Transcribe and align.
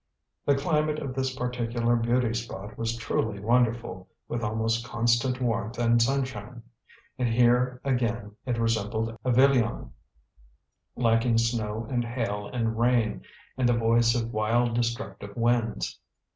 The 0.47 0.55
climate 0.55 0.97
of 0.97 1.13
this 1.13 1.35
particular 1.35 1.95
beauty 1.95 2.33
spot 2.33 2.75
was 2.75 2.97
truly 2.97 3.39
wonderful, 3.39 4.07
with 4.27 4.41
almost 4.41 4.83
constant 4.83 5.39
warmth 5.39 5.77
and 5.77 6.01
sunshine. 6.01 6.63
And 7.19 7.29
here 7.29 7.79
again 7.83 8.31
it 8.47 8.57
resembled 8.57 9.15
Avilion, 9.23 9.91
lacking 10.95 11.37
snow 11.37 11.85
and 11.87 12.03
hail 12.03 12.47
and 12.51 12.79
rain, 12.79 13.21
and 13.59 13.69
the 13.69 13.77
voice 13.77 14.15
of 14.15 14.33
wild, 14.33 14.73
destructive 14.73 15.35
winds. 15.37 15.99